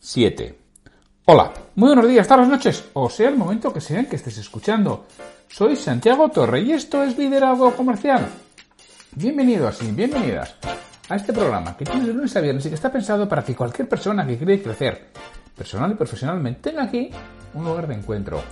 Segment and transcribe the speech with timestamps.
[0.00, 0.58] 907.
[1.26, 5.06] Hola, muy buenos días, tardes, noches, o sea el momento que sea que estés escuchando.
[5.46, 8.26] Soy Santiago Torre y esto es Liderazgo Comercial.
[9.14, 10.54] Bienvenidos y bienvenidas
[11.06, 13.54] a este programa que tiene de lunes a viernes y que está pensado para que
[13.54, 15.08] cualquier persona que quiere crecer
[15.54, 17.10] personal y profesionalmente tenga aquí
[17.52, 18.42] un lugar de encuentro.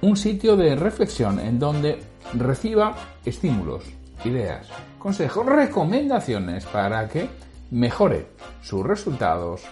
[0.00, 2.00] Un sitio de reflexión en donde
[2.32, 3.84] reciba estímulos,
[4.24, 4.66] ideas,
[4.98, 7.28] consejos, recomendaciones para que
[7.70, 8.28] mejore
[8.62, 9.62] sus resultados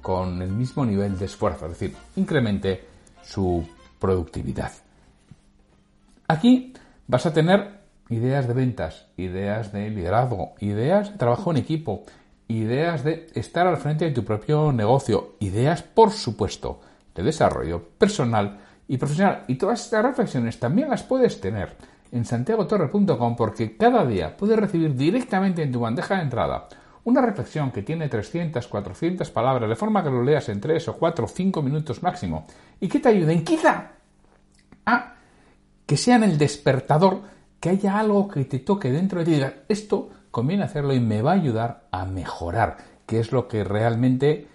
[0.00, 2.84] con el mismo nivel de esfuerzo, es decir, incremente
[3.22, 3.66] su
[3.98, 4.72] productividad.
[6.28, 6.74] Aquí
[7.06, 12.04] vas a tener ideas de ventas, ideas de liderazgo, ideas de trabajo en equipo,
[12.48, 16.80] ideas de estar al frente de tu propio negocio, ideas, por supuesto,
[17.14, 19.44] de desarrollo personal y profesional.
[19.46, 21.76] Y todas estas reflexiones también las puedes tener
[22.10, 26.68] en santiagotorre.com porque cada día puedes recibir directamente en tu bandeja de entrada
[27.04, 30.96] una reflexión que tiene 300, 400 palabras, de forma que lo leas en 3 o
[30.96, 32.46] 4 o 5 minutos máximo,
[32.80, 33.92] y que te ayuden quizá
[34.86, 35.14] a
[35.84, 37.22] que sean el despertador,
[37.58, 41.00] que haya algo que te toque dentro de ti y digas, esto conviene hacerlo y
[41.00, 44.46] me va a ayudar a mejorar, que es lo que realmente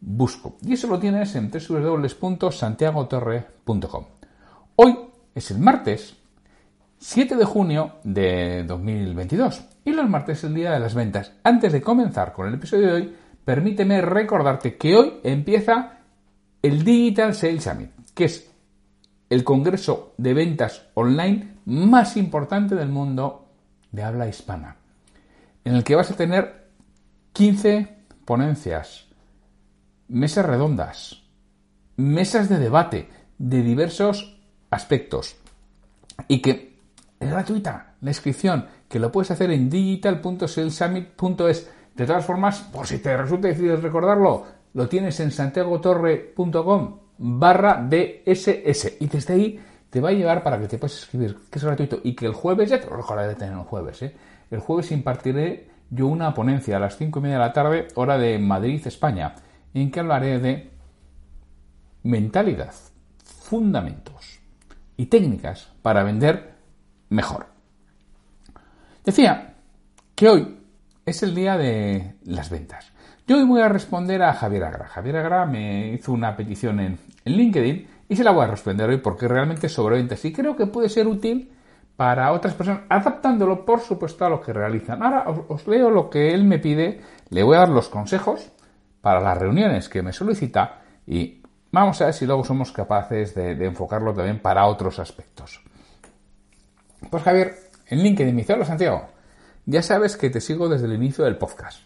[0.00, 0.56] busco.
[0.62, 4.04] Y eso lo tienes en www.santiagotorre.com.
[4.76, 4.98] Hoy
[5.34, 6.16] es el martes
[6.98, 11.32] 7 de junio de 2022 y los martes es el día de las ventas.
[11.44, 16.00] Antes de comenzar con el episodio de hoy, permíteme recordarte que hoy empieza
[16.60, 18.50] el Digital Sales Summit, que es
[19.30, 23.46] el congreso de ventas online más importante del mundo
[23.92, 24.76] de habla hispana,
[25.64, 26.66] en el que vas a tener
[27.32, 29.06] 15 ponencias,
[30.08, 31.22] mesas redondas,
[31.96, 33.08] mesas de debate
[33.38, 34.36] de diversos
[34.68, 35.36] aspectos
[36.26, 36.76] y que
[37.20, 41.70] es gratuita la inscripción, que lo puedes hacer en digital.salessummit.es.
[41.94, 48.96] De todas formas, por si te resulta difícil recordarlo, lo tienes en santiagotorre.com barra DSS
[49.00, 49.60] y desde ahí
[49.90, 52.34] te va a llevar para que te puedas escribir, que es gratuito y que el
[52.34, 54.14] jueves, ya te lo recordaré de tener el jueves, ¿eh?
[54.50, 58.18] el jueves impartiré yo una ponencia a las 5 y media de la tarde, hora
[58.18, 59.34] de Madrid, España,
[59.72, 60.70] en que hablaré de
[62.02, 62.74] mentalidad,
[63.24, 64.40] fundamentos
[64.96, 66.54] y técnicas para vender
[67.08, 67.55] mejor.
[69.06, 69.54] Decía
[70.16, 70.58] que hoy
[71.06, 72.90] es el día de las ventas.
[73.24, 74.88] Yo hoy voy a responder a Javier Agra.
[74.88, 78.96] Javier Agra me hizo una petición en, LinkedIn y se la voy a responder hoy
[78.96, 81.52] porque realmente sobre ventas y creo que puede ser útil
[81.94, 85.00] para otras personas, adaptándolo por supuesto a lo que realizan.
[85.00, 87.00] Ahora os, leo lo que él me pide,
[87.30, 88.50] le voy a dar los consejos
[89.00, 93.52] para las reuniones que me solicita y vamos a ver si luego somos capaces de
[93.64, 95.62] enfocarlo también para otros aspectos.
[97.10, 97.54] Pues Javier,
[97.88, 99.08] en LinkedIn hola Santiago,
[99.64, 101.82] ya sabes que te sigo desde el inicio del podcast.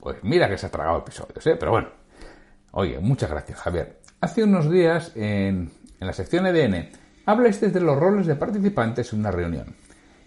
[0.00, 1.56] Pues mira que se ha tragado episodios, ¿eh?
[1.58, 1.88] Pero bueno.
[2.72, 4.00] Oye, muchas gracias, Javier.
[4.20, 5.70] Hace unos días, en,
[6.00, 6.90] en la sección EDN,
[7.26, 9.76] hablaste de los roles de participantes en una reunión.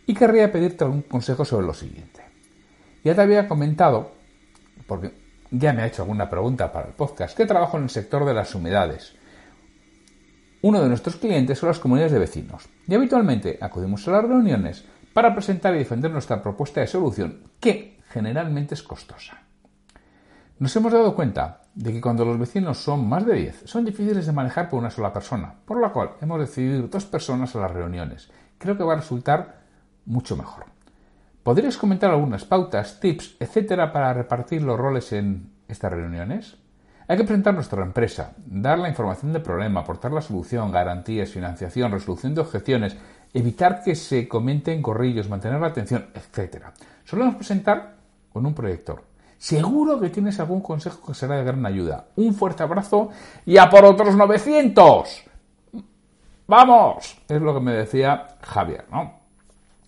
[0.05, 2.21] Y querría pedirte algún consejo sobre lo siguiente.
[3.03, 4.11] Ya te había comentado,
[4.85, 5.11] porque
[5.49, 8.33] ya me ha hecho alguna pregunta para el podcast, que trabajo en el sector de
[8.33, 9.15] las humedades
[10.65, 14.83] uno de nuestros clientes son las comunidades de vecinos y habitualmente acudimos a las reuniones
[15.15, 19.37] para presentar y defender nuestra propuesta de solución, que generalmente es costosa.
[20.59, 24.25] Nos hemos dado cuenta de que cuando los vecinos son más de 10, son difíciles
[24.25, 27.71] de manejar por una sola persona, por lo cual hemos decidido dos personas a las
[27.71, 28.29] reuniones.
[28.57, 29.61] Creo que va a resultar
[30.03, 30.65] mucho mejor.
[31.43, 36.57] ¿Podrías comentar algunas pautas, tips, etcétera, para repartir los roles en estas reuniones?
[37.07, 41.91] Hay que presentar nuestra empresa, dar la información del problema, aportar la solución, garantías, financiación,
[41.91, 42.97] resolución de objeciones,
[43.35, 46.67] evitar que se comenten corrillos, mantener la atención, etc.
[47.03, 47.95] Solemos presentar
[48.31, 49.03] con un proyector.
[49.37, 52.07] Seguro que tienes algún consejo que será de gran ayuda.
[52.15, 53.09] Un fuerte abrazo
[53.45, 55.23] y a por otros 900.
[56.47, 57.17] ¡Vamos!
[57.27, 59.19] Es lo que me decía Javier, ¿no?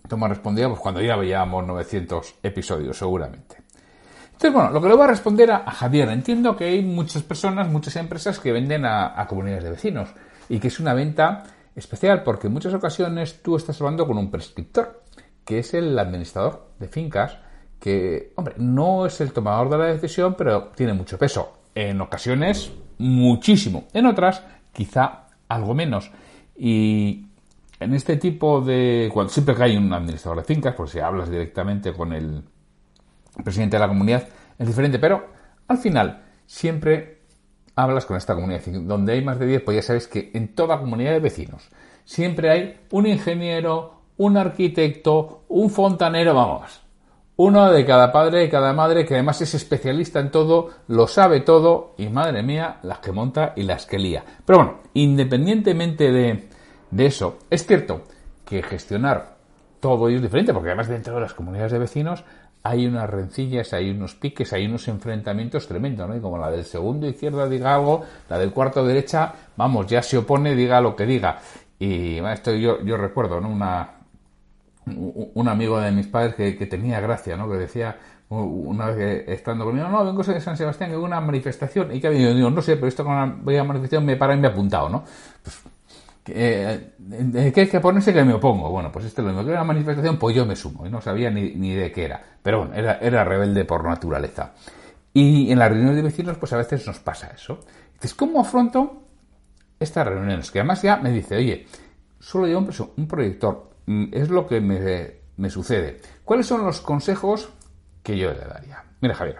[0.03, 3.57] Esto me respondía pues, cuando ya veíamos 900 episodios, seguramente.
[4.25, 7.69] Entonces, bueno, lo que le voy a responder a, Javier, entiendo que hay muchas personas,
[7.69, 10.09] muchas empresas que venden a, comunidades de vecinos
[10.49, 11.43] y que es una venta
[11.77, 15.03] especial porque en muchas ocasiones tú estás hablando con un prescriptor,
[15.45, 17.37] que es el administrador de fincas,
[17.79, 21.53] que, hombre, no es el tomador de la decisión, pero tiene mucho peso.
[21.75, 23.85] En ocasiones, muchísimo.
[23.93, 24.43] En otras,
[24.73, 26.11] quizá algo menos.
[26.57, 27.27] Y
[27.79, 29.11] en este tipo de...
[29.13, 32.43] Cuando, siempre que hay un administrador de fincas, pues si hablas directamente con el
[33.43, 34.27] presidente de la comunidad,
[34.57, 34.97] es diferente.
[34.97, 35.27] Pero
[35.67, 37.16] al final, siempre
[37.77, 38.61] hablas con esta comunidad.
[38.65, 41.69] Donde hay más de 10, pues ya sabes que en toda comunidad de vecinos
[42.03, 46.81] siempre hay un ingeniero, un arquitecto, un fontanero, vamos.
[47.35, 51.41] Uno de cada padre y cada madre que además es especialista en todo, lo sabe
[51.41, 54.23] todo y madre mía, las que monta y las que lía.
[54.43, 56.49] Pero bueno, independientemente de,
[56.89, 58.01] de eso, es cierto
[58.43, 59.37] que gestionar
[59.79, 62.23] todo es diferente, porque además dentro de las comunidades de vecinos
[62.69, 66.15] hay unas rencillas, hay unos piques, hay unos enfrentamientos tremendos, ¿no?
[66.15, 70.17] Y como la del segundo izquierda diga algo, la del cuarto derecha, vamos, ya se
[70.17, 71.39] opone, diga lo que diga.
[71.79, 73.49] Y esto yo, recuerdo, ¿no?
[73.49, 73.89] Una,
[74.85, 77.49] un amigo de mis padres que, tenía gracia, ¿no?
[77.49, 77.97] Que decía
[78.29, 82.07] una vez estando conmigo, no, vengo de San Sebastián, que hubo una manifestación y que
[82.07, 84.51] ha venido, digo, no sé, pero esto con la manifestación me para y me ha
[84.51, 85.03] apuntado, ¿no?
[85.41, 85.61] Pues,
[86.35, 88.69] eh, ¿Qué hay que ponerse que me opongo?
[88.69, 91.01] Bueno, pues este lo mismo que era una manifestación, pues yo me sumo, y no
[91.01, 92.21] sabía ni, ni de qué era.
[92.41, 94.53] Pero bueno, era, era rebelde por naturaleza.
[95.13, 97.59] Y en las reuniones de vecinos, pues a veces nos pasa eso.
[97.87, 99.03] Entonces, ¿cómo afronto
[99.79, 100.51] estas reuniones?
[100.51, 101.65] Que además ya me dice, oye,
[102.19, 106.01] solo llevo un, un proyector, Mm, es lo que me, sucede.
[106.23, 107.49] ¿Cuáles son los consejos
[108.03, 108.83] que yo le daría?
[109.01, 109.37] Mira, Javier.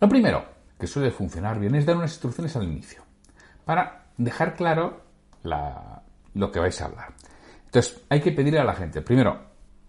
[0.00, 0.44] Lo primero
[0.78, 3.02] que suele funcionar bien es dar unas instrucciones al inicio
[3.64, 5.00] para dejar claro
[5.42, 7.14] lo que vais a hablar.
[7.64, 9.38] Entonces, hay que pedir a la gente, primero,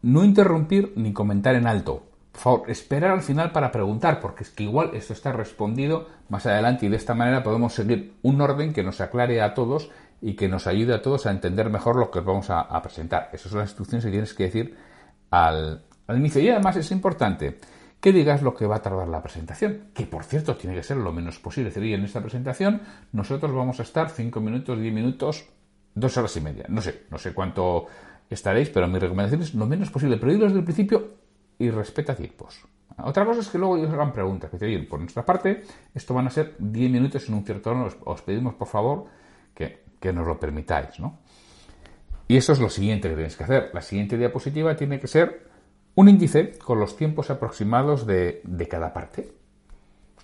[0.02, 2.04] no interrumpir ni comentar en alto.
[2.32, 6.46] Por favor, esperar al final para preguntar, porque es que igual esto está respondido más
[6.46, 9.90] adelante y de esta manera podemos seguir un orden que nos aclare a todos
[10.22, 13.30] y que nos ayude a todos a entender mejor lo que vamos a, presentar.
[13.34, 14.78] Esas son las instrucciones que tienes que decir
[15.32, 16.42] al, inicio.
[16.42, 17.60] Y además es importante
[18.00, 20.98] que digas lo que va a tardar la presentación, que por cierto tiene que ser
[20.98, 21.70] lo menos posible.
[21.70, 22.82] Es decir, en esta presentación
[23.12, 25.46] nosotros vamos a estar 5 minutos, 10 minutos,
[25.96, 26.66] 2 horas y media.
[26.70, 27.88] No sé, no sé cuánto
[28.30, 30.18] estaréis, pero mi recomendación es lo menos posible.
[30.18, 31.16] Pero dilo desde el principio
[31.58, 32.62] y respeta tiempos.
[32.98, 34.50] Otra cosa es que luego ellos hagan preguntas.
[34.50, 35.64] Que por nuestra parte,
[35.94, 37.92] esto van a ser 10 minutos en un cierto orden.
[38.06, 39.06] os pedimos, por favor,
[39.54, 41.20] que que nos lo permitáis, ¿no?
[42.28, 43.72] Y eso es lo siguiente que tenéis que hacer.
[43.74, 45.50] La siguiente diapositiva tiene que ser
[45.96, 49.34] un índice con los tiempos aproximados de, cada parte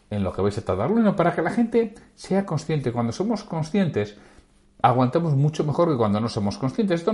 [0.09, 2.91] en lo que vais a tardarlo, para que la gente sea consciente.
[2.91, 4.17] Cuando somos conscientes,
[4.81, 7.05] aguantamos mucho mejor que cuando no somos conscientes.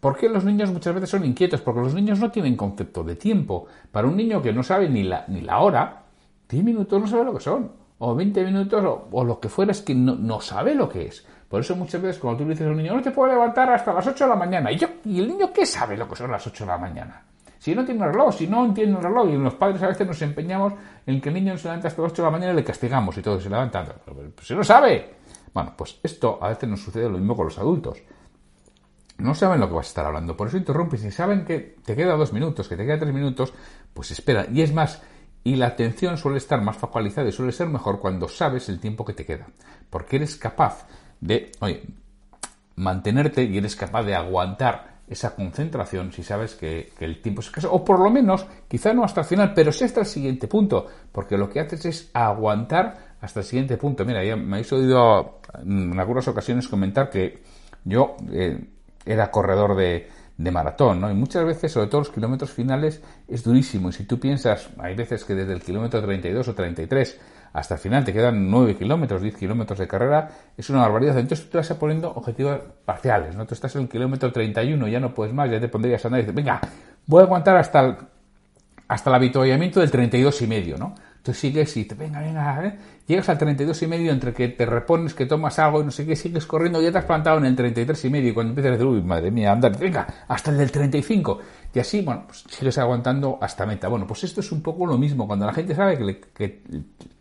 [0.00, 1.60] ¿Por qué los niños muchas veces son inquietos?
[1.60, 3.66] Porque los niños no tienen concepto de tiempo.
[3.92, 6.02] Para un niño que no sabe ni la, ni la hora,
[6.48, 7.72] 10 minutos no sabe lo que son.
[7.98, 11.24] O 20 minutos o, lo que fuera es que no, no sabe lo que es.
[11.48, 13.92] Por eso muchas veces cuando tú dices a un niño, no te puedo levantar hasta
[13.92, 14.70] las 8 de la mañana.
[14.70, 17.22] ¿Y, yo, ¿Y el niño qué sabe lo que son las 8 de la mañana?
[17.68, 20.06] Si no tiene un reloj, si no entiende un reloj, y los padres a veces
[20.06, 20.72] nos empeñamos
[21.04, 23.18] en que el niño se levanta hasta las 8 de la mañana y le castigamos
[23.18, 23.84] y todo se levanta.
[24.06, 25.16] Pero, si no sabe.
[25.52, 27.98] Bueno, pues esto a veces nos sucede lo mismo con los adultos.
[29.18, 31.02] No saben lo que vas a estar hablando, por eso interrumpes.
[31.02, 33.52] Si saben que te queda dos minutos, que te queda tres minutos,
[33.92, 34.46] pues espera.
[34.50, 35.02] Y es más,
[35.44, 39.04] y la atención suele estar más focalizada y suele ser mejor cuando sabes el tiempo
[39.04, 39.46] que te queda.
[39.90, 40.86] Porque eres capaz
[41.20, 41.82] de, oye,
[42.76, 47.72] mantenerte y eres capaz de aguantar esa concentración si sabes que, el tiempo es escaso,
[47.72, 50.86] o por lo menos, quizá no hasta el final, pero sí hasta el siguiente punto,
[51.12, 54.04] porque lo que haces es aguantar hasta el siguiente punto.
[54.04, 57.42] Mira, ya me habéis oído en algunas ocasiones comentar que
[57.84, 58.64] yo eh,
[59.04, 61.10] era corredor de, de maratón, ¿no?
[61.10, 63.88] Y muchas veces, sobre todo los kilómetros finales, es durísimo.
[63.88, 67.20] Y si tú piensas, hay veces que desde el kilómetro 32 o 33
[67.52, 71.18] hasta el final te quedan 9 kilómetros, 10 kilómetros de carrera, es una barbaridad.
[71.18, 73.46] Entonces tú te vas poniendo objetivos parciales, ¿no?
[73.46, 76.20] Tú estás en el kilómetro 31, ya no puedes más, ya te pondrías a andar
[76.20, 76.60] y dices, venga,
[77.06, 77.96] voy a aguantar hasta el,
[78.88, 80.94] hasta el avituallamiento del 32 y medio, ¿no?
[81.28, 82.74] Tú sigues y te venga, venga,
[83.06, 86.06] llegas al 32 y medio entre que te repones, que tomas algo y no sé
[86.06, 88.70] qué, sigues corriendo, ya te has plantado en el 33 y medio y cuando empiezas
[88.70, 91.38] a decir, uy, madre mía, anda, venga, hasta el del 35
[91.74, 93.88] y así, bueno, pues sigues aguantando hasta meta.
[93.88, 96.62] Bueno, pues esto es un poco lo mismo, cuando la gente sabe que, que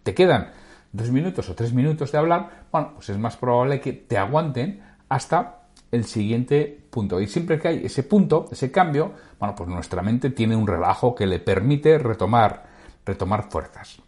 [0.04, 0.52] te quedan
[0.94, 4.84] dos minutos o tres minutos de hablar, bueno, pues es más probable que te aguanten
[5.10, 7.20] hasta el siguiente punto.
[7.20, 11.14] Y siempre que hay ese punto, ese cambio, bueno, pues nuestra mente tiene un relajo
[11.14, 12.77] que le permite retomar
[13.08, 14.02] retomar fuerzas.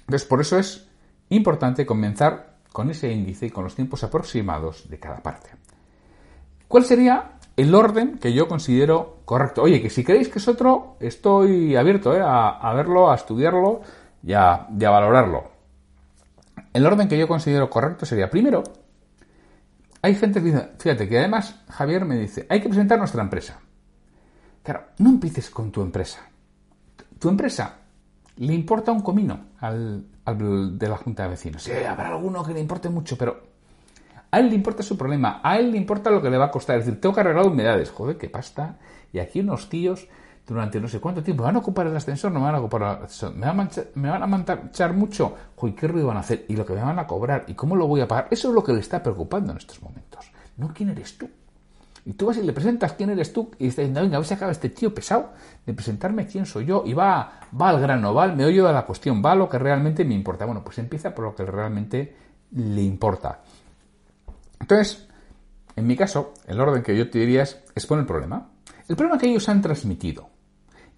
[0.00, 0.88] Entonces, por eso es
[1.28, 5.50] importante comenzar con ese índice y con los tiempos aproximados de cada parte.
[6.66, 9.62] ¿Cuál sería el orden que yo considero correcto?
[9.62, 12.20] Oye, que si creéis que es otro, estoy abierto ¿eh?
[12.20, 13.82] a, verlo, a estudiarlo
[14.22, 15.52] y a, y a valorarlo.
[16.72, 18.64] El orden que yo considero correcto sería, primero,
[20.02, 23.60] hay gente que dice, fíjate que además Javier me dice, hay que presentar nuestra empresa.
[24.62, 26.28] Claro, no empieces con tu empresa.
[27.18, 27.83] Tu empresa
[28.36, 30.04] le importa un comino al,
[30.78, 31.62] de la Junta de Vecinos.
[31.62, 33.40] Sí, habrá alguno que le importe mucho, pero
[34.30, 36.50] a él le importa su problema, a él le importa lo que le va a
[36.50, 36.78] costar.
[36.78, 37.90] Es decir, tengo que arreglar humedades.
[37.90, 38.78] Joder, qué pasta.
[39.12, 40.08] Y aquí unos tíos
[40.46, 41.42] durante no sé cuánto tiempo.
[41.42, 42.32] ¿Me van a ocupar el ascensor?
[42.32, 43.34] ¿No me van a ocupar el ascensor?
[43.34, 45.34] ¿Me van a, manchar, ¿me van a manchar mucho?
[45.76, 46.44] ¿qué ruido van a hacer?
[46.48, 47.44] ¿Y lo que me van a cobrar?
[47.46, 48.28] ¿Y cómo lo voy a pagar?
[48.30, 50.30] Eso es lo que le está preocupando en estos momentos.
[50.56, 51.28] No quién eres tú.
[52.06, 54.68] Y tú vas y le presentas quién eres tú y dices, venga, a acaba este
[54.68, 55.32] tío pesado
[55.64, 58.84] de presentarme quién soy yo y va, va al grano, va al meollo de la
[58.84, 60.44] cuestión, va a lo que realmente me importa.
[60.44, 62.16] Bueno, pues empieza por lo que realmente
[62.52, 63.40] le importa.
[64.60, 65.08] Entonces,
[65.76, 68.50] en mi caso, el orden que yo te diría es, expone el problema.
[68.86, 70.28] El problema que ellos han transmitido.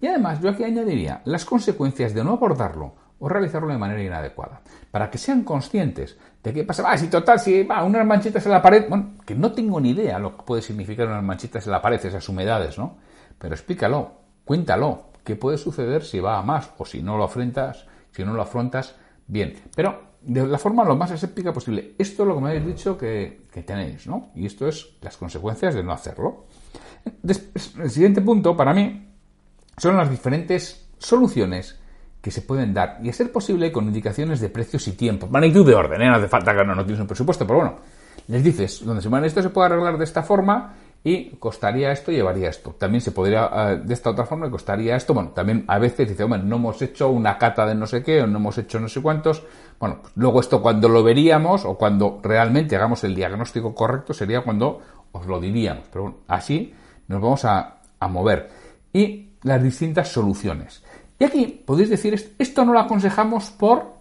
[0.01, 4.61] Y además, yo aquí añadiría las consecuencias de no abordarlo o realizarlo de manera inadecuada.
[4.91, 6.83] Para que sean conscientes de qué pasa.
[6.85, 8.85] Ah, si total, si va, unas manchitas en la pared.
[8.87, 12.03] Bueno, que no tengo ni idea lo que puede significar unas manchitas en la pared,
[12.05, 12.97] esas humedades, ¿no?
[13.37, 14.11] Pero explícalo,
[14.45, 18.33] cuéntalo, qué puede suceder si va a más o si no lo afrontas, si no
[18.33, 18.95] lo afrontas
[19.27, 19.55] bien.
[19.75, 21.95] Pero de la forma lo más aséptica posible.
[21.97, 24.31] Esto es lo que me habéis dicho que, que tenéis, ¿no?
[24.35, 26.45] Y esto es las consecuencias de no hacerlo.
[27.23, 29.07] el siguiente punto, para mí,
[29.77, 31.79] son las diferentes soluciones
[32.27, 35.27] que se pueden dar y a ser posible con indicaciones de precios y tiempo.
[35.27, 36.07] Magnitud de orden, ¿eh?
[36.07, 37.75] no hace falta que no, no tienes un presupuesto, pero bueno,
[38.27, 40.73] les dices, donde se esto se puede arreglar de esta forma
[41.05, 42.75] y costaría esto, llevaría esto.
[42.77, 45.13] También se podría eh, de esta otra forma y costaría esto.
[45.13, 48.21] Bueno, también a veces dice, hombre, no hemos hecho una cata de no sé qué
[48.21, 49.41] o no hemos hecho no sé cuántos.
[49.79, 54.41] Bueno, pues luego esto cuando lo veríamos o cuando realmente hagamos el diagnóstico correcto sería
[54.41, 54.81] cuando
[55.13, 55.85] os lo diríamos.
[55.89, 56.73] Pero bueno, así
[57.07, 58.49] nos vamos a, a mover.
[58.91, 60.83] Y las distintas soluciones.
[61.19, 63.97] Y aquí podéis decir, esto no lo aconsejamos por...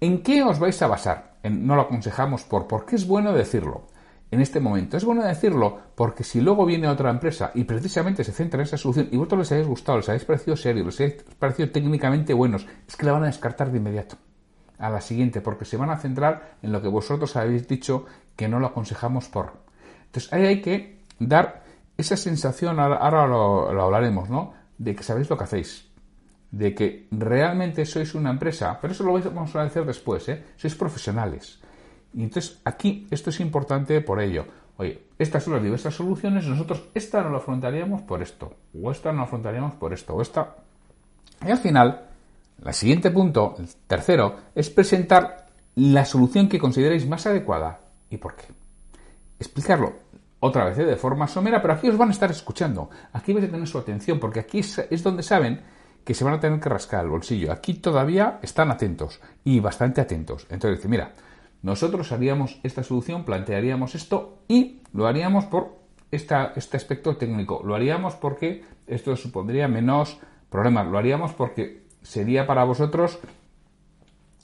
[0.00, 1.36] ¿En qué os vais a basar?
[1.42, 2.66] En, no lo aconsejamos por...
[2.66, 3.86] ¿Por qué es bueno decirlo?
[4.30, 8.32] En este momento es bueno decirlo porque si luego viene otra empresa y precisamente se
[8.32, 11.22] centra en esa solución y vosotros les habéis gustado, les habéis parecido serios, les habéis
[11.36, 14.16] parecido técnicamente buenos, es que la van a descartar de inmediato
[14.78, 18.48] a la siguiente porque se van a centrar en lo que vosotros habéis dicho que
[18.48, 19.52] no lo aconsejamos por.
[20.06, 21.64] Entonces ahí hay que dar
[21.96, 24.54] esa sensación, ahora lo, lo hablaremos, ¿no?
[24.78, 25.89] De que sabéis lo que hacéis,
[26.50, 30.44] de que realmente sois una empresa, pero eso lo vamos a decir después, ¿eh?
[30.56, 31.60] sois profesionales.
[32.12, 34.44] Y entonces aquí esto es importante por ello.
[34.76, 39.12] Oye, estas son las diversas soluciones, nosotros esta no la afrontaríamos por esto, o esta
[39.12, 40.56] no la afrontaríamos por esto, o esta.
[41.46, 42.08] Y al final,
[42.64, 48.34] el siguiente punto, el tercero, es presentar la solución que consideréis más adecuada y por
[48.34, 48.46] qué.
[49.38, 49.92] Explicarlo
[50.40, 50.84] otra vez ¿eh?
[50.84, 52.90] de forma somera, pero aquí os van a estar escuchando.
[53.12, 55.60] Aquí vais a tener su atención, porque aquí es donde saben
[56.04, 57.52] que se van a tener que rascar el bolsillo.
[57.52, 60.46] Aquí todavía están atentos y bastante atentos.
[60.50, 61.12] Entonces dice, mira,
[61.62, 65.78] nosotros haríamos esta solución, plantearíamos esto y lo haríamos por
[66.10, 67.62] este aspecto técnico.
[67.64, 70.86] Lo haríamos porque esto supondría menos problemas.
[70.88, 73.20] Lo haríamos porque sería para vosotros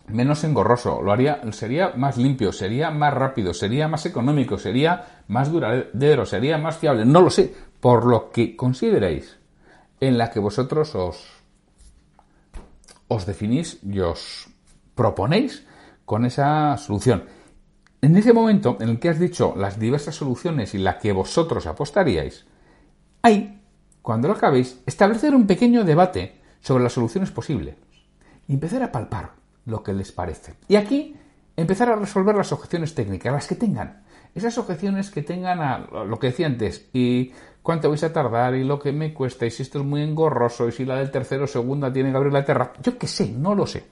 [0.08, 5.50] menos engorroso, lo haría, sería más limpio, sería más rápido, sería más económico, sería más
[5.50, 9.38] duradero, sería más fiable, no lo sé, por lo que consideréis
[10.00, 11.35] en la que vosotros os
[13.08, 14.48] os definís y os
[14.94, 15.66] proponéis
[16.04, 17.24] con esa solución.
[18.00, 21.66] En ese momento en el que has dicho las diversas soluciones y la que vosotros
[21.66, 22.46] apostaríais,
[23.22, 23.60] ahí,
[24.02, 27.76] cuando lo acabéis, establecer un pequeño debate sobre las soluciones posibles
[28.46, 29.32] y empezar a palpar
[29.64, 30.54] lo que les parece.
[30.68, 31.16] Y aquí
[31.56, 34.02] empezar a resolver las objeciones técnicas, las que tengan.
[34.34, 37.32] Esas objeciones que tengan a lo que decía antes, y
[37.62, 40.68] cuánto vais a tardar y lo que me cuesta y si esto es muy engorroso
[40.68, 42.72] y si la del tercero o segunda tiene que abrir la tierra.
[42.82, 43.84] Yo qué sé, no lo sé.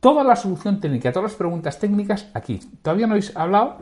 [0.00, 2.58] Toda la solución técnica, todas las preguntas técnicas aquí.
[2.82, 3.76] Todavía no habéis hablado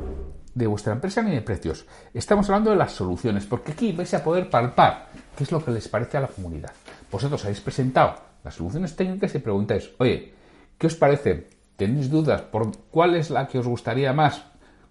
[0.53, 1.87] de vuestra empresa ni de precios.
[2.13, 5.71] Estamos hablando de las soluciones, porque aquí vais a poder palpar qué es lo que
[5.71, 6.73] les parece a la comunidad.
[7.11, 10.35] Vosotros habéis presentado las soluciones técnicas y preguntáis, oye,
[10.77, 11.58] ¿qué os parece?
[11.79, 14.45] ¿Tenéis dudas por cuál es la que os gustaría más?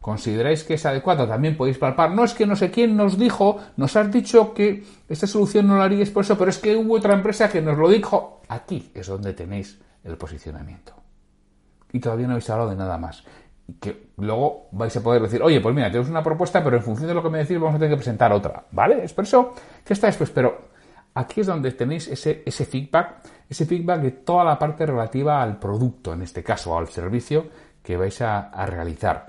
[0.08, 2.12] consideráis que es adecuado, también podéis palpar.
[2.12, 5.78] No es que no sé quién nos dijo, nos has dicho que esta solución no
[5.78, 8.40] la haríais por eso, pero es que hubo otra empresa que nos lo dijo.
[8.48, 10.94] Aquí es donde tenéis el posicionamiento.
[11.92, 13.26] Y todavía no habéis hablado de nada más.
[13.82, 17.10] Que luego vais a poder decir, oye, pues mira, tenemos una propuesta, pero en función
[17.10, 18.64] de lo que me decís vamos a tener que presentar otra.
[18.72, 19.04] ¿Vale?
[19.04, 20.30] Es por eso que está después.
[20.30, 20.70] Pero
[21.14, 26.14] aquí es donde tenéis ese, feedback, ese feedback de toda la parte relativa al producto,
[26.14, 27.48] en este caso, al servicio
[27.84, 29.28] que vais a realizar.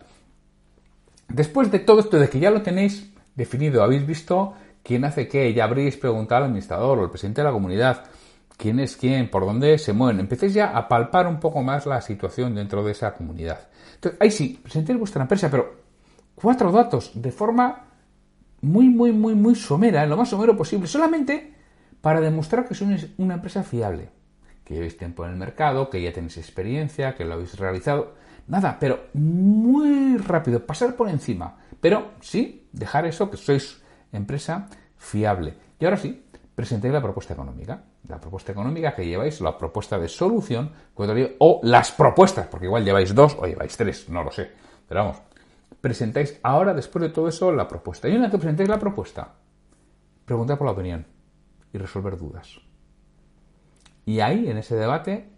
[1.29, 5.53] Después de todo esto, de que ya lo tenéis definido, habéis visto quién hace qué,
[5.53, 8.05] ya habréis preguntado al administrador o al presidente de la comunidad
[8.57, 10.21] quién es quién, por dónde se mueven.
[10.21, 13.61] Empecéis ya a palpar un poco más la situación dentro de esa comunidad.
[13.95, 15.75] Entonces, ahí sí, presentéis vuestra empresa, pero
[16.35, 17.85] cuatro datos de forma
[18.63, 21.55] muy, muy, muy, muy somera, en lo más somero posible, solamente
[22.00, 24.11] para demostrar que sois una empresa fiable,
[24.64, 28.14] que llevéis tiempo en el mercado, que ya tenéis experiencia, que lo habéis realizado.
[28.47, 31.57] Nada, pero muy rápido, pasar por encima.
[31.81, 35.55] Pero sí, dejar eso, que sois empresa fiable.
[35.78, 36.25] Y ahora sí,
[36.55, 37.83] presentéis la propuesta económica.
[38.09, 43.14] La propuesta económica que lleváis, la propuesta de solución, o las propuestas, porque igual lleváis
[43.14, 44.50] dos o lleváis tres, no lo sé.
[44.88, 45.23] Pero vamos,
[45.81, 48.09] presentáis ahora, después de todo eso, la propuesta.
[48.09, 49.35] Y una vez que presentéis la propuesta,
[50.25, 51.18] preguntad por la opinión
[51.73, 52.61] y resolver dudas.
[54.05, 55.29] Y ahí, en ese debate,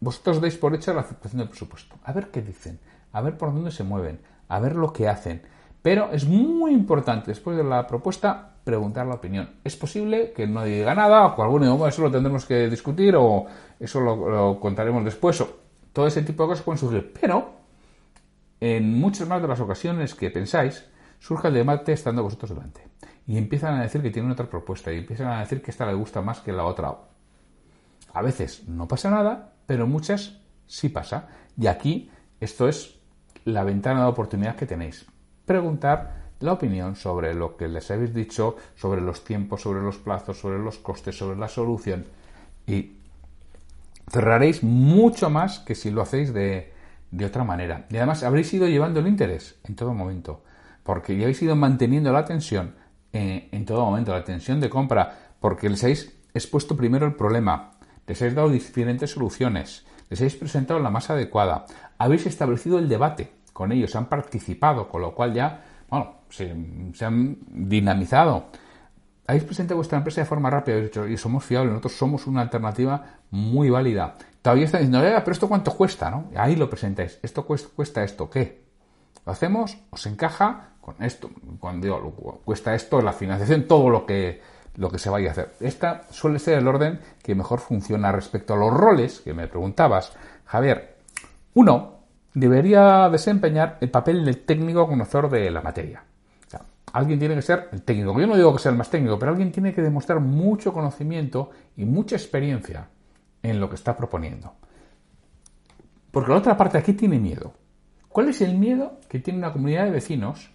[0.00, 1.96] vosotros dais por hecha la aceptación del presupuesto.
[2.04, 2.80] A ver qué dicen,
[3.12, 5.42] a ver por dónde se mueven, a ver lo que hacen.
[5.82, 9.50] Pero es muy importante, después de la propuesta, preguntar la opinión.
[9.64, 13.14] Es posible que no diga nada, o que algún idioma, eso lo tendremos que discutir,
[13.16, 13.46] o
[13.78, 15.48] eso lo, contaremos después, o
[15.92, 17.12] todo ese tipo de cosas pueden surgir.
[17.20, 17.52] Pero,
[18.60, 20.84] en muchas más de las ocasiones que pensáis,
[21.18, 22.86] surge el debate estando vosotros delante.
[23.26, 25.94] Y empiezan a decir que tienen otra propuesta, y empiezan a decir que esta le
[25.94, 26.96] gusta más que la otra.
[28.14, 31.28] A veces no pasa nada, pero muchas sí pasa.
[31.56, 32.10] Y aquí
[32.40, 32.98] esto es
[33.44, 35.06] la ventana de oportunidad que tenéis.
[35.44, 40.38] Preguntar la opinión sobre lo que les habéis dicho, sobre los tiempos, sobre los plazos,
[40.38, 42.06] sobre los costes, sobre la solución.
[42.66, 42.98] Y
[44.10, 46.72] cerraréis mucho más que si lo hacéis de,
[47.24, 47.86] otra manera.
[47.90, 50.42] Y además habréis ido llevando el interés en todo momento,
[50.88, 52.74] porque ya habéis ido manteniendo la tensión
[53.12, 57.72] en, en todo momento, la tensión de compra, porque les habéis expuesto primero el problema,
[58.06, 61.66] les habéis dado diferentes soluciones, les habéis presentado la más adecuada,
[61.98, 66.56] habéis establecido el debate con ellos, han participado, con lo cual ya, bueno, se,
[67.04, 68.46] han dinamizado.
[69.26, 72.40] Habéis presentado vuestra empresa de forma rápida, habéis dicho, y somos fiables, nosotros somos una
[72.40, 74.16] alternativa muy válida.
[74.40, 76.30] Todavía está diciendo, pero esto cuánto cuesta, ¿no?
[76.34, 78.66] Ahí lo presentáis, esto cuesta, cuesta esto, ¿qué?
[79.26, 79.76] ¿Lo hacemos?
[79.90, 80.77] ¿Os encaja?
[80.94, 81.30] Con esto,
[81.60, 84.40] cuando cuesta esto, la financiación, todo lo que
[84.78, 85.54] lo que se vaya a hacer.
[85.60, 90.12] Esta suele ser el orden que mejor funciona respecto a los roles que me preguntabas.
[90.46, 90.96] Javier,
[91.54, 91.98] uno
[92.32, 96.04] debería desempeñar el papel del técnico conocedor de la materia.
[96.92, 98.18] alguien tiene que ser el técnico.
[98.18, 101.50] Yo no digo que sea el más técnico, pero alguien tiene que demostrar mucho conocimiento
[101.76, 102.88] y mucha experiencia
[103.42, 104.54] en lo que está proponiendo.
[106.12, 107.52] Porque la otra parte aquí tiene miedo.
[108.08, 110.50] ¿Cuál es el miedo que tiene una comunidad de vecinos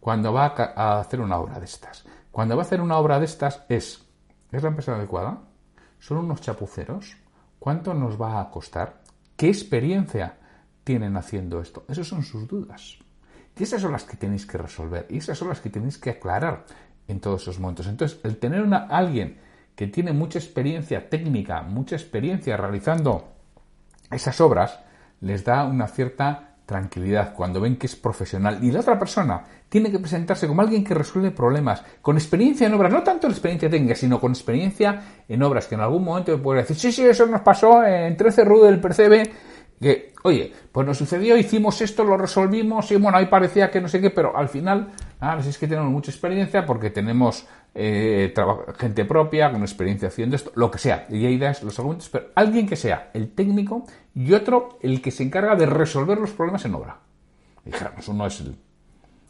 [0.00, 2.04] cuando va a hacer una obra de estas?
[2.30, 4.02] Cuando va a hacer una obra de estas es,
[4.50, 5.40] ¿es la empresa adecuada?
[5.98, 7.16] ¿Son unos chapuceros?
[7.58, 9.02] ¿Cuánto nos va a costar?
[9.36, 10.38] ¿Qué experiencia
[10.82, 11.84] tienen haciendo esto?
[11.88, 12.98] Esas son sus dudas.
[13.56, 15.06] Y esas son las que tenéis que resolver.
[15.10, 16.64] Y esas son las que tenéis que aclarar
[17.08, 17.86] en todos esos momentos.
[17.86, 19.38] Entonces, el tener a alguien
[19.74, 23.28] que tiene mucha experiencia técnica, mucha experiencia realizando
[24.10, 24.80] esas obras,
[25.20, 29.90] les da una cierta tranquilidad, cuando ven que es profesional y la otra persona tiene
[29.90, 33.68] que presentarse como alguien que resuelve problemas, con experiencia en obras, no tanto la experiencia
[33.68, 37.26] técnica, sino con experiencia en obras, que en algún momento puede decir, sí, sí, eso
[37.26, 39.32] nos pasó en 13 RU del Percebe,
[39.80, 43.88] que, oye, pues nos sucedió, hicimos esto, lo resolvimos, y bueno, ahí parecía que no
[43.88, 48.34] sé qué, pero al final, ah, es que tenemos mucha experiencia porque tenemos eh,
[48.78, 52.26] gente propia, con experiencia haciendo esto, lo que sea, y hay ideas, los argumentos, pero
[52.34, 56.64] alguien que sea el técnico y otro el que se encarga de resolver los problemas
[56.64, 56.98] en obra.
[57.64, 58.56] Dijéramos, uno es el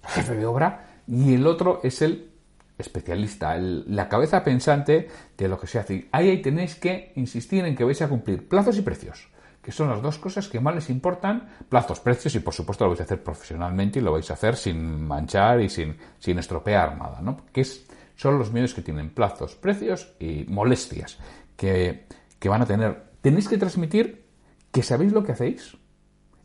[0.07, 2.31] jefe de obra y el otro es el
[2.79, 6.09] especialista, la cabeza pensante de lo que se hace.
[6.13, 9.29] Ahí, ahí tenéis que insistir en que vais a cumplir plazos y precios,
[9.63, 12.91] que son las dos cosas que más les importan, plazos, precios y por supuesto lo
[12.91, 16.97] vais a hacer profesionalmente y lo vais a hacer sin manchar y sin, sin estropear
[16.97, 17.43] nada, ¿no?
[17.53, 17.87] Que es
[18.21, 21.17] son los medios que tienen plazos, precios y molestias
[21.57, 22.05] que,
[22.45, 23.13] van a tener.
[23.23, 24.27] Tenéis que transmitir
[24.71, 25.79] que sabéis lo que hacéis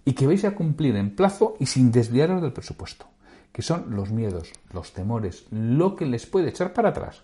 [0.05, 3.07] y que vais a cumplir en plazo y sin desviaros del presupuesto,
[3.51, 7.23] que son los miedos, los temores, lo que les puede echar para atrás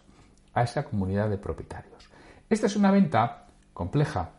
[0.53, 2.09] a esa comunidad de propietarios.
[2.49, 4.31] Esta es una venta compleja,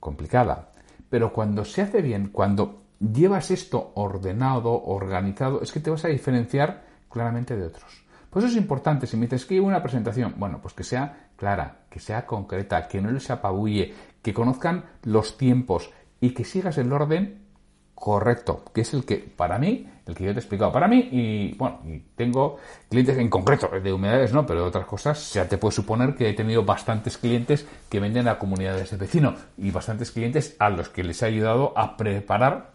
[0.00, 0.72] complicada,
[1.08, 6.08] pero cuando se hace bien, cuando llevas esto ordenado, organizado, es que te vas a
[6.08, 8.05] diferenciar claramente de otros.
[8.36, 11.86] Por eso es importante, si me dices que una presentación, bueno, pues que sea clara,
[11.88, 16.92] que sea concreta, que no les apabulle, que conozcan los tiempos y que sigas el
[16.92, 17.46] orden
[17.94, 20.70] correcto, que es el que, para mí, el que yo te he explicado.
[20.70, 22.58] Para mí, y bueno, y tengo
[22.90, 26.28] clientes en concreto, de humedades no, pero de otras cosas, ya te puedes suponer que
[26.28, 30.90] he tenido bastantes clientes que venden a comunidades de vecinos y bastantes clientes a los
[30.90, 32.72] que les he ayudado a preparar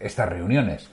[0.00, 0.90] estas reuniones.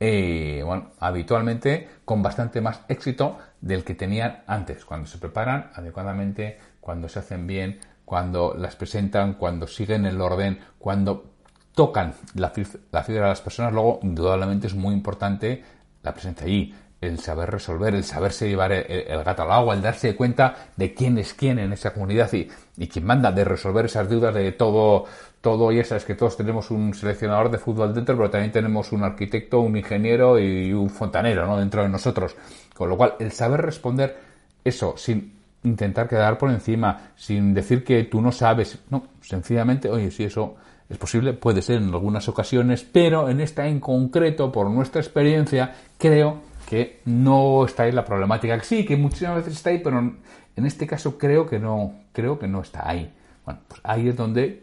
[0.00, 6.58] Eh, bueno, habitualmente con bastante más éxito del que tenían antes, cuando se preparan adecuadamente,
[6.80, 11.32] cuando se hacen bien, cuando las presentan, cuando siguen el orden, cuando
[11.74, 15.62] tocan la, fibra de las personas, luego indudablemente es muy importante
[16.02, 16.74] la presencia allí.
[17.00, 21.16] El saber resolver, el saberse llevar el, gato al agua, el darse cuenta de quién
[21.18, 25.04] es quién en esa comunidad y, y quién manda, de resolver esas dudas de todo,
[25.40, 29.04] todo, y sabes que todos tenemos un seleccionador de fútbol dentro, pero también tenemos un
[29.04, 31.56] arquitecto, un ingeniero y un fontanero, ¿no?
[31.58, 32.34] Dentro de nosotros.
[32.74, 34.18] Con lo cual, el saber responder
[34.64, 40.10] eso sin intentar quedar por encima, sin decir que tú no sabes, no, sencillamente, oye,
[40.10, 40.56] si eso
[40.88, 45.74] es posible, puede ser en algunas ocasiones, pero en esta en concreto, por nuestra experiencia,
[45.98, 48.62] creo que no está ahí la problemática.
[48.62, 52.46] Sí, que muchísimas veces está ahí, pero en este caso creo que no, creo que
[52.46, 53.10] no está ahí.
[53.46, 54.62] Bueno, pues ahí es donde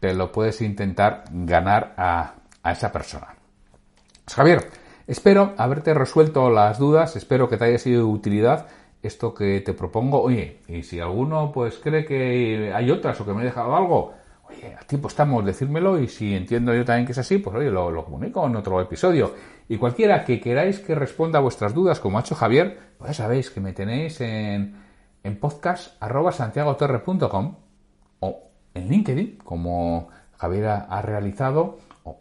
[0.00, 3.34] te lo puedes intentar ganar a, a esa persona.
[4.24, 4.70] Pues, Javier,
[5.06, 8.68] espero haberte resuelto las dudas, espero que te haya sido de utilidad
[9.02, 10.22] esto que te propongo.
[10.22, 14.14] Oye, y si alguno pues cree que hay otras o que me he dejado algo,
[14.48, 17.70] oye, a tiempo estamos, decírmelo y si entiendo yo también que es así, pues oye,
[17.70, 19.34] lo, comunico en otro episodio.
[19.72, 23.24] Y cualquiera que queráis que responda a vuestras dudas, como ha hecho Javier, pues ya
[23.24, 24.76] sabéis que me tenéis en,
[25.24, 25.38] en
[28.20, 32.20] o en LinkedIn, como Javier ha, realizado, o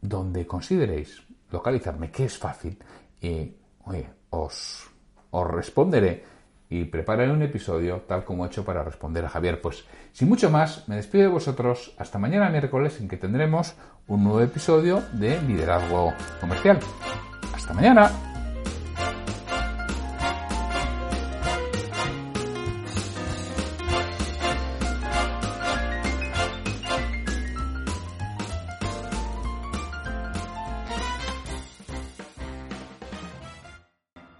[0.00, 2.76] donde consideréis localizarme, que es fácil.
[3.20, 3.54] Y,
[4.30, 4.88] os
[5.30, 6.24] os responderé
[6.70, 9.60] y prepararé un episodio tal como he hecho para responder a Javier.
[9.60, 13.74] Pues sin mucho más, me despido de vosotros hasta mañana miércoles en que tendremos
[14.06, 16.78] un nuevo episodio de Liderazgo Comercial.
[17.54, 18.27] Hasta mañana.